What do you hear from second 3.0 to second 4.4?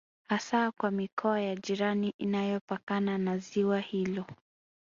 na ziwa hilo